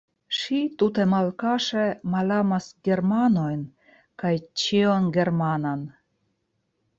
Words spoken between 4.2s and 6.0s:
kaj ĉion germanan.